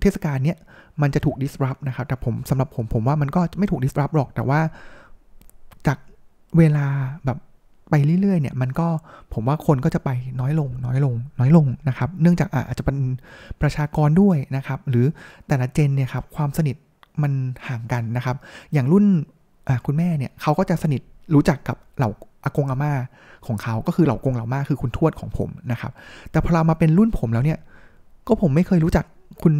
[0.00, 0.58] เทศกาลเนี้ย
[1.02, 4.60] มันจะถูก disrupt นะครับ แต่ผมสำหรับผมผมว่ามันก็ไม่ถูก disrupt หรอก แต่ว่า
[5.86, 5.98] จาก
[6.58, 6.86] เวลา
[7.24, 7.38] แบบ
[7.90, 8.88] ไปเรื่อยๆเนี่ยมันก็
[9.34, 12.96] ผมว่าคนก็จะไปน้อยลงน้อยลงน้อยลงนะครับ เนื่องจากอาจจะเป็น
[13.60, 15.06] ประชากรด้วยนะครับ หรือ
[15.48, 16.76] แต่ละเจนเนี่ยครับความสนิท
[17.22, 17.32] มัน
[17.68, 18.36] ห่างกันนะครับ
[18.72, 19.04] อย่างรุ่น
[19.86, 21.00] คุณแม่เนี่ยเขาก็จะสนิท
[21.34, 22.10] รู้จักกับเหล่า
[22.44, 22.92] อากงอาม่า
[23.46, 25.92] ของเขาก็คือเหล่ากงเหล่าม่าคือคุณทวดของผมนะครับ
[26.30, 27.58] แต่พอเรามาเป็นรุ่นผมแล้วเนี่ย
[28.26, 29.04] ก็ผมไม่เคยรู้จัก
[29.42, 29.52] คุณ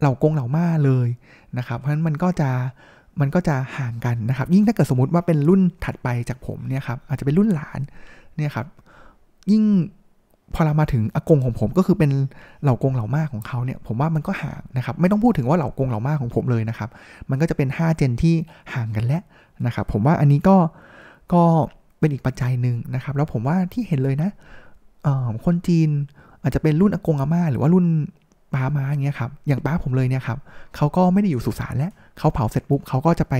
[0.00, 1.08] เหล่ากงเหล่าม่าเลย
[1.58, 2.50] นะครับ เพราะฉะนั้นมันก็จะ
[3.20, 7.80] มันก็จะห่างกันนะครับ ยิ่งถ้าเกิดสมมติว่าเป็นรุ่นถัดไปจากผมเนี่ยครับอาจจะเป็นรุ่นหลาน
[8.36, 8.66] เนี่ยครับ
[9.50, 9.64] ยิ่ง
[10.54, 12.10] พอเรามาถึงอากงของผมก็คือเป็น
[12.62, 16.90] เหล่ากงเหล่ามาของเขาเนี่ย ผมว่ามันก็ห่างนะครับ ไม่ต้องพูดถึงว่าเหล่ากงเหล่ามาของผมเลยนะครับ
[17.30, 18.34] มันก็จะเป็น5เจนที่
[18.74, 19.22] ห่างกันแล้ว
[19.66, 20.56] นะครับ ผมว่าอันนี้ก็
[21.32, 21.42] ก็
[21.98, 24.30] เป็นอีกปัจจัยหนึ่งนะครับ แล้วผมว่าที่เห็นเลยนะ
[25.44, 25.88] คนจีน
[26.42, 27.86] อาจจะเป็นรุ่นอากงอาม่าหรือว่ารุ่น
[28.54, 30.38] ป้ามาอย่างเงี้ยครับอย่างป้าผมเลยเนี่ยครับ
[30.76, 33.34] เขาก็ไม่ได้อยู่สุสานแล้วเขาเผาเสร็จปุ๊บเขาก็จะไป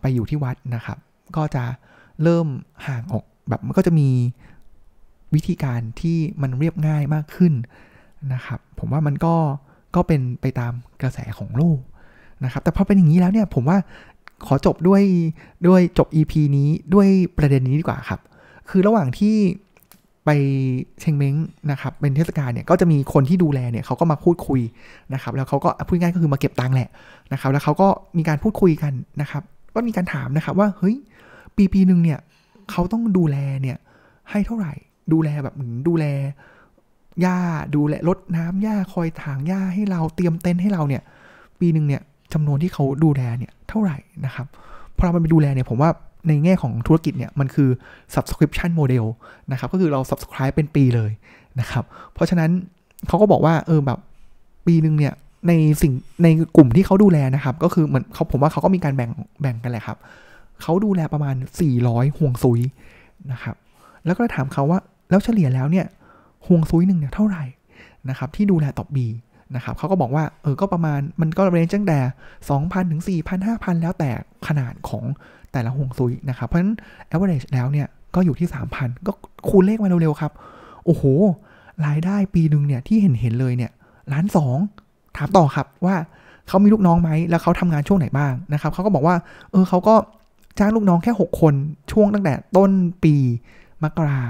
[0.00, 0.98] ไปอยู่ที่วัดนะครับ
[1.36, 1.64] ก็จะ
[2.22, 2.46] เริ่ม
[2.86, 4.08] ห่างออกแบบมันก็จะมี
[5.34, 7.52] วิธีการที่มันเรียบง่ายมากขึ้น
[8.32, 9.34] นะครับ ผมว่ามันก็
[9.94, 10.72] ก็เป็นไปตาม
[11.02, 11.78] กระแสของโลก
[12.44, 13.78] นะครับ แต่พอเป็นอย่างนี้แล้วเนี่ยผมว่า
[14.46, 15.02] ขอจบด้วย
[15.66, 18.20] ด้วยจบ EP นี้ด้วยประเด็นนี้ดีกว่าครับ
[18.68, 19.36] คือระหว่างที่
[20.24, 20.30] ไป
[21.00, 21.36] เชงเม้ง
[21.70, 24.60] นะครับเป็นเทศกาลเนี่ยก็จะมีคนที่ดูแลเนี่ยเขาก็มาพูดคุย
[25.14, 26.88] นะครับแล้วเขาก็พูดง่ายก็คือมาเก็บตังค์แหละ
[27.32, 29.42] นะครับแล้วเขาก็มีการพูดคุยกันนะครับ
[29.74, 30.96] ก็มีการถามนะครับว่าเฮ้ย
[31.56, 32.18] ปีปีหนึ่งเนี่ย
[32.70, 33.76] เขาต้องดูแลเนี่ย
[34.30, 34.72] ให้เท่าไหร่
[35.12, 35.54] ดูแลแบบ
[35.88, 36.04] ดูแล
[37.20, 37.38] หญ้า
[37.74, 41.02] ดูแลรดน้ำหญ้าคอยถางหญ้าให้เราเตรียมเต็นท์ให้เราเนี่ย
[41.60, 44.46] ปีหนึ่งเนี่ยจำนวนที่เขาดูแลเนี่ยเท่าไหร่นะครับ
[44.96, 45.90] พอเราไปดูแลเนี่ยผมว่า
[46.28, 47.70] ในแง่ของธุรกิจเนี่ยมันคือ
[48.14, 49.06] subscription model
[49.52, 51.10] นะครับ ก็คือเรา subscribe เป็นปีเลย
[51.60, 52.50] นะครับ เพราะฉะนั้น
[53.08, 53.98] เขาก็บอกว่าเออแบบ
[54.66, 55.14] ปีหนึ่งเนี่ย
[55.48, 59.98] ในสิ่งในกลุ่มที่เขาดูแลนะครับ ก็คือเหมือนเขาผมว่าเขาก็มีการแบ่งแบ่งกันแหละครับ
[60.62, 61.36] เขาดูแลประมาณ
[61.76, 62.60] 400ห่วงซุย
[63.32, 63.56] นะครับ
[64.06, 64.80] แล้วก็ถามเขาว่า
[65.10, 65.86] แล้วเฉลี่ยแล้วเนี่ย
[66.46, 67.44] ห่วงซุยหนึ่งเนี่ยเท่าไหร่
[68.08, 69.06] นะครับ ที่ดูแลต่อปี
[69.56, 71.98] นะครับเขาก็บอกว่าเออก็ประมาณมันก็เรนจ์ตั้งแต่
[72.48, 74.10] 2,000 ถึง 4,000 5,000 แล้วแต่
[74.46, 75.04] ขนาดของ
[75.52, 76.74] แต่ละห่วงซุยนะครับ เพราะฉะนั้น
[77.12, 79.12] average แล้วเนี่ย ก็อยู่ที่ 3,000 ก็
[79.48, 80.32] คูณเลขมาเร็วๆครับ
[80.84, 81.04] โอ้โห
[81.86, 83.70] รายได้ปีหนึ่งเนี่ย ที่เห็นเห็นเลยเนี่ย
[84.12, 84.58] ล้านสอง
[85.16, 85.96] ถามต่อครับว่า
[86.48, 89.16] เขามีลูกน้องไหม แล้วเขาทำงานช่วงไหนบ้างนะครับเขาก็บอกว่า
[89.52, 89.94] เออเขาก็
[90.58, 91.54] จ้างลูกน้องแค่ 6 คน
[91.92, 92.70] ช่วงตั้งแต่ต้น
[93.04, 93.14] ปี
[93.84, 94.20] มกรา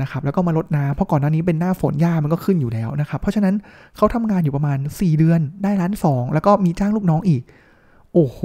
[0.00, 3.54] นะครับ แล้วก็มาลดน้ำเพราะก่อนหน้านี้เป็นหน้าฝนหญ้ามันก็ขึ้นอยู่แล้วนะครับ เพราะฉะนั้น
[3.96, 7.42] เขาทำงานอยู่ประมาณ 4 เดือนได้ล้านสองแล้วก็มีจ้างลูกน้องอีก
[8.12, 8.40] โอ้โห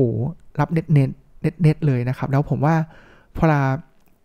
[0.59, 1.09] รับเน็ตเน็ต
[1.41, 2.75] เน็ตเน็ตเลยนะครับ แล้วผมว่า
[3.37, 3.61] พอลา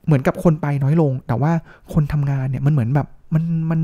[0.06, 1.52] เหมือนกับคนไปน้อยลง แต่ว่า
[1.92, 3.80] คนทำงานเนี่ยมันเหมือนแบบมันมัน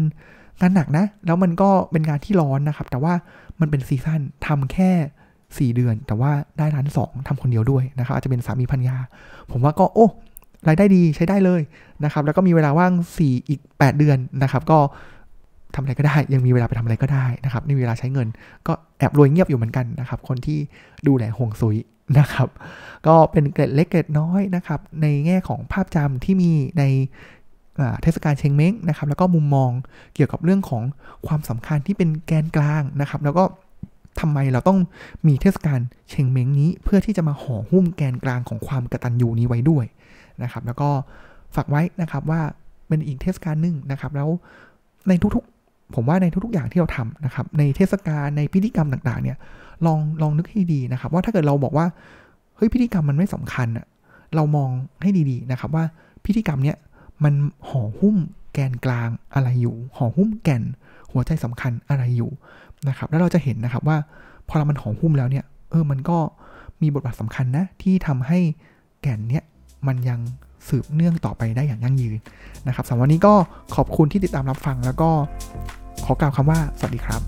[0.60, 3.12] งานหนักนะ แล้วมันก็เป็นงานที่ร้อนนะครับ แต่ว่า
[3.60, 4.90] มันเป็นซีซั่นทำแค่
[5.72, 8.96] 4 เดือน แต่ว่าได้ล้านสองทำคนเดียวด้วยนะครับ อาจจะเป็นสามีพันยา
[9.50, 10.06] ผมว่าก็โอ้
[10.68, 11.60] รายได้ดีใช้ได้เลย
[12.04, 14.78] นะครับ แล้วก็มีเวลาว่าง 4 อีก 8 เดือนนะครับ ก็
[15.74, 18.28] ทำอะไรก็ได้ ยังมีเวลาไปทำอะไรก็ได้นะครับไม่มีเวลาใช้เงิน
[18.66, 20.58] ก็แอบรวยเงียบอยู่เหมือนกันนะครับ คนที่
[21.06, 21.76] ดูแลห่วงซุย
[22.18, 22.48] นะครับ
[23.06, 26.84] ก็เป็นเกร็ดเล็กเกร็ดน้อยนะครับ ในแง่ของภาพจำที่มีใน
[28.02, 29.70] เทศกาลเชงเม้งนะครับ แล้วก็มุมมอง
[30.14, 30.82] เกี่ยวกับเรื่องของ
[31.26, 33.44] ความสำคัญที่เป็นแกนกลางนะครับ แล้วก็
[34.20, 34.78] ทำไมเราต้อง
[35.26, 39.84] มีเทศกาลเชงเม้งนี้ เพื่อที่จะมาห่อหุ้มแกนกลางของความกระตัญญูนี้ไว้ด้วย
[40.42, 40.88] นะครับ แล้วก็
[41.54, 42.40] ฝากไว้นะครับว่า
[42.88, 44.28] เป็นอีกเทศกาลหนึ่งนะครับ แล้ว
[45.08, 45.44] ในทุก
[45.94, 49.36] ผมว่าในทุกๆอย่างที่เราทำนะครับ ในเทศกาลในพิธีกรรมต่างๆ เนี่ย
[49.86, 51.86] ลองลองนึกให้ดีนะครับ ว่าถ้าเกิดเราบอกว่า
[52.56, 53.86] เฮ้ยพิธีกรรมมันไม่สำคัญอะ
[54.34, 54.70] เรามอง
[55.02, 55.84] ให้ดีๆนะครับว่า
[56.24, 56.76] พิธีกรรมเนี้ย
[57.24, 57.34] มัน
[57.68, 58.16] ห่อหุ้ม
[58.52, 60.62] แกนกลางอะไรอยู่ ห่อหุ้มแก่น
[61.12, 62.30] หัวใจสำคัญอะไรอยู่
[62.88, 63.96] นะครับ แล้วเราจะเห็นนะครับว่า
[64.48, 66.18] พอเรามันห่อหุ้มแล้วเนี่ย เออมันก็
[66.82, 68.38] มีบทบาทสำคัญนะที่ทำให้
[69.02, 69.44] แก่นเนี้ย
[69.86, 70.20] มันยัง
[70.68, 72.16] สืบเนื่องต่อไปได้อย่างยั่งยืน
[72.66, 73.34] นะครับสำหรับวันนี้ก็
[73.74, 75.10] ขอบคุณที่ติดตามรับฟังแล้วก็
[76.12, 77.20] ขอกล่าวคำว่าสวัสดีครับ